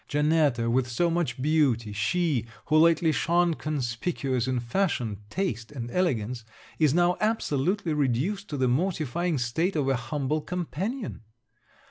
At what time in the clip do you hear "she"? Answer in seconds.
1.93-2.47